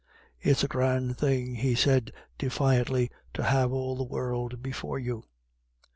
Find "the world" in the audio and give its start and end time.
3.95-4.63